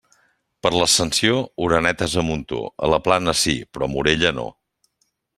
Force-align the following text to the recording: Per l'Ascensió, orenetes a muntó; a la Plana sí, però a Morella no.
Per 0.67 0.69
l'Ascensió, 0.75 1.35
orenetes 1.65 2.15
a 2.21 2.23
muntó; 2.29 2.61
a 2.87 2.89
la 2.93 2.99
Plana 3.09 3.35
sí, 3.45 3.55
però 3.75 3.91
a 3.91 3.93
Morella 3.97 4.33
no. 4.43 4.47